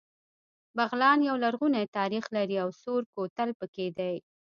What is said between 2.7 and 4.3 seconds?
سور کوتل پکې دی